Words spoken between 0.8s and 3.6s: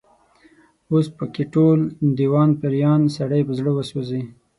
اوس په کې ټول، دېوان پيریان، سړی په